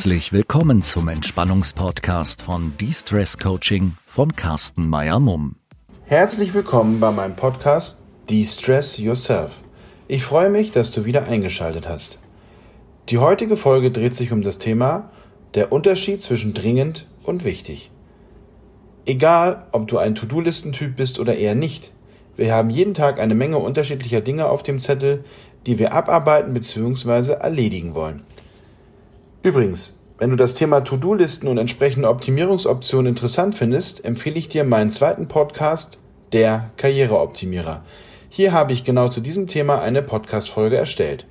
[0.00, 5.56] Herzlich willkommen zum Entspannungspodcast von De-Stress Coaching von Carsten Meyer-Mumm.
[6.06, 7.98] Herzlich willkommen bei meinem Podcast
[8.30, 9.60] De-Stress Yourself.
[10.08, 12.18] Ich freue mich, dass du wieder eingeschaltet hast.
[13.10, 15.10] Die heutige Folge dreht sich um das Thema
[15.52, 17.90] der Unterschied zwischen dringend und wichtig.
[19.04, 21.92] Egal, ob du ein To-Do-Listentyp bist oder eher nicht,
[22.38, 25.24] wir haben jeden Tag eine Menge unterschiedlicher Dinge auf dem Zettel,
[25.66, 27.32] die wir abarbeiten bzw.
[27.32, 28.22] erledigen wollen.
[29.42, 34.90] Übrigens, wenn du das Thema To-Do-Listen und entsprechende Optimierungsoptionen interessant findest, empfehle ich dir meinen
[34.90, 35.96] zweiten Podcast,
[36.32, 37.82] der Karriereoptimierer.
[38.28, 41.24] Hier habe ich genau zu diesem Thema eine Podcast-Folge erstellt.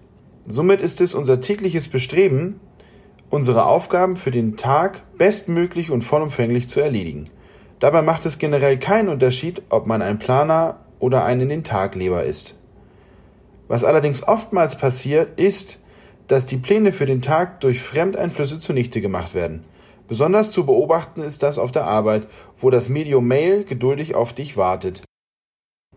[0.48, 2.60] Somit ist es unser tägliches Bestreben,
[3.30, 7.26] unsere Aufgaben für den Tag bestmöglich und vollumfänglich zu erledigen.
[7.78, 12.24] Dabei macht es generell keinen Unterschied, ob man ein Planer oder ein in den Tagleber
[12.24, 12.56] ist.
[13.68, 15.78] Was allerdings oftmals passiert, ist,
[16.30, 19.66] dass die Pläne für den Tag durch Fremdeinflüsse zunichte gemacht werden.
[20.08, 22.28] Besonders zu beobachten ist das auf der Arbeit,
[22.60, 25.02] wo das Medium Mail geduldig auf dich wartet.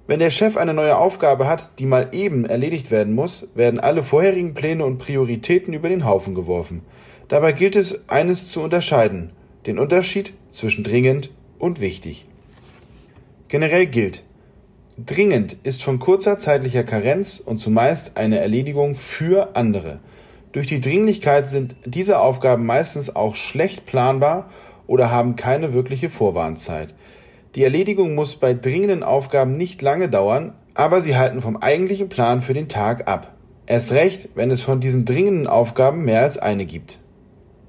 [0.06, 4.02] Wenn der Chef eine neue Aufgabe hat, die mal eben erledigt werden muss, werden alle
[4.02, 6.82] vorherigen Pläne und Prioritäten über den Haufen geworfen.
[7.28, 9.32] Dabei gilt es, eines zu unterscheiden,
[9.66, 12.24] den Unterschied zwischen dringend und wichtig.
[13.48, 14.24] Generell gilt,
[14.96, 20.00] dringend ist von kurzer zeitlicher Karenz und zumeist eine Erledigung für andere.
[20.52, 24.50] Durch die Dringlichkeit sind diese Aufgaben meistens auch schlecht planbar
[24.86, 26.94] oder haben keine wirkliche Vorwarnzeit.
[27.54, 32.42] Die Erledigung muss bei dringenden Aufgaben nicht lange dauern, aber sie halten vom eigentlichen Plan
[32.42, 33.34] für den Tag ab.
[33.66, 36.98] Erst recht, wenn es von diesen dringenden Aufgaben mehr als eine gibt.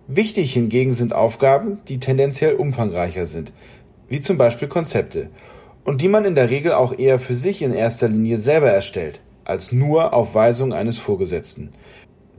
[0.08, 3.54] Wichtig hingegen sind Aufgaben, die tendenziell umfangreicher sind,
[4.10, 5.30] wie zum Beispiel Konzepte,
[5.86, 9.22] und die man in der Regel auch eher für sich in erster Linie selber erstellt,
[9.46, 11.74] als nur auf Weisung eines Vorgesetzten.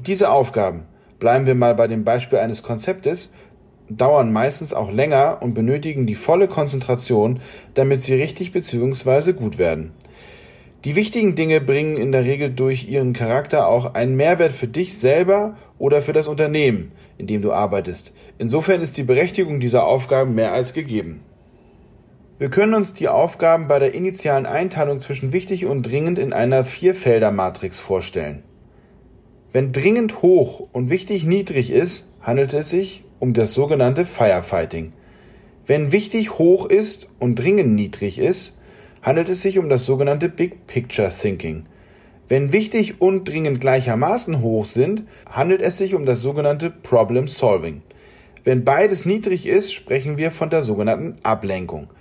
[0.06, 0.82] Diese Aufgaben,
[1.18, 3.30] bleiben wir mal bei dem Beispiel eines Konzeptes,
[3.88, 7.40] dauern meistens auch länger und benötigen die volle Konzentration,
[7.72, 9.32] damit sie richtig bzw.
[9.32, 9.92] gut werden.
[10.84, 14.98] Die wichtigen Dinge bringen in der Regel durch ihren Charakter auch einen Mehrwert für dich
[14.98, 18.12] selber oder für das Unternehmen, in dem du arbeitest.
[18.36, 21.22] Insofern ist die Berechtigung dieser Aufgaben mehr als gegeben.
[22.38, 26.66] Wir können uns die Aufgaben bei der initialen Einteilung zwischen wichtig und dringend in einer
[26.66, 28.42] Vierfelder-Matrix vorstellen.
[29.54, 34.92] Wenn dringend hoch und wichtig niedrig ist, handelt es sich um das sogenannte Firefighting.
[35.64, 38.58] Wenn wichtig hoch ist und dringend niedrig ist,
[39.00, 41.66] handelt es sich um das sogenannte Big Picture Thinking.
[42.26, 47.82] Wenn wichtig und dringend gleichermaßen hoch sind, handelt es sich um das sogenannte Problem Solving.
[48.42, 51.92] Wenn beides niedrig ist, sprechen wir von der sogenannten Ablenkung.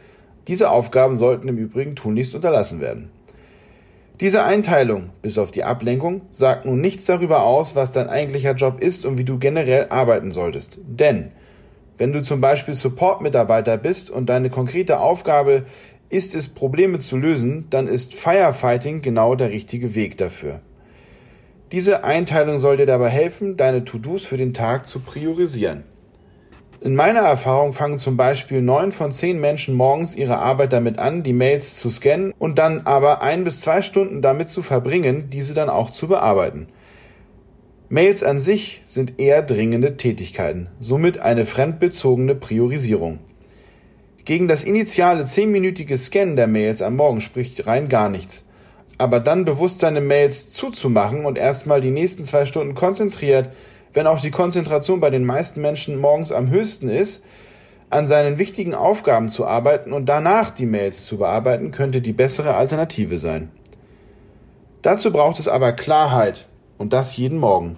[0.47, 3.12] Diese Aufgaben sollten im Übrigen tunlichst unterlassen werden.
[4.19, 8.79] Diese Einteilung, bis auf die Ablenkung, sagt nun nichts darüber aus, was dein eigentlicher Job
[8.79, 10.79] ist und wie du generell arbeiten solltest.
[10.85, 11.31] Denn,
[11.97, 15.66] wenn du zum Beispiel Support-Mitarbeiter bist und deine konkrete Aufgabe
[16.09, 20.62] ist es, Probleme zu lösen, dann ist Firefighting genau der richtige Weg dafür.
[21.72, 25.85] Diese Einteilung soll dir dabei helfen, deine To-Dos für den Tag zu priorisieren.
[26.84, 31.24] In meiner Erfahrung fangen zum Beispiel neun von zehn Menschen morgens ihre Arbeit damit an,
[31.24, 35.54] die Mails zu scannen und dann aber ein bis zwei Stunden damit zu verbringen, diese
[35.54, 36.68] dann auch zu bearbeiten.
[37.88, 43.20] Mails an sich sind eher dringende Tätigkeiten, somit eine fremdbezogene Priorisierung.
[44.26, 48.46] Gegen das initiale zehnminütige Scannen der Mails am Morgen spricht rein gar nichts.
[48.98, 53.52] Aber dann bewusst seine Mails zuzumachen und erstmal die nächsten zwei Stunden konzentriert
[53.94, 57.23] wenn auch die Konzentration bei den meisten Menschen morgens am höchsten ist,
[57.90, 62.56] an seinen wichtigen Aufgaben zu arbeiten und danach die Mails zu bearbeiten, könnte die bessere
[62.56, 63.52] Alternative sein.
[64.82, 66.47] Dazu braucht es aber Klarheit
[66.78, 67.78] und das jeden Morgen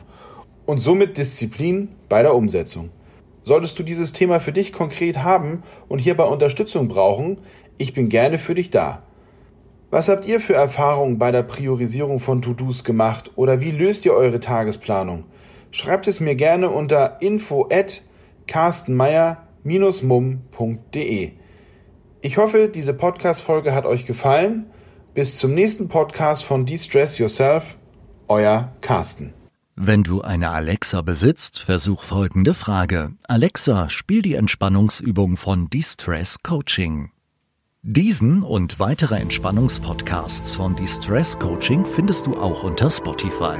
[0.66, 2.90] und somit Disziplin bei der Umsetzung.
[3.44, 7.38] Solltest du dieses Thema für dich konkret haben und hierbei Unterstützung brauchen,
[7.78, 9.04] ich bin gerne für dich da.
[9.92, 14.14] Was habt ihr für Erfahrungen bei der Priorisierung von To-Dos gemacht oder wie löst ihr
[14.14, 15.26] eure Tagesplanung?
[15.76, 18.02] Schreibt es mir gerne unter info at
[18.48, 21.32] carstenmeier-mum.de.
[22.22, 24.68] Ich hoffe, diese Podcast-Folge hat euch gefallen.
[25.14, 27.78] Bis zum nächsten Podcast von De-Stress Yourself.
[28.30, 29.34] Euer Carsten.
[29.76, 33.12] Wenn du eine Alexa besitzt, versuch folgende Frage.
[33.28, 37.12] Alexa, spiel die Entspannungsübung von De-Stress Coaching.
[37.82, 43.58] Diesen und weitere Entspannungspodcasts von De-Stress Coaching findest du auch unter Spotify.